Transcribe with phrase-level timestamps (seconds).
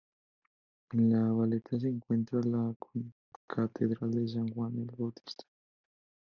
[0.95, 5.45] En La Valeta se encuentra la concatedral de San Juan el Bautista.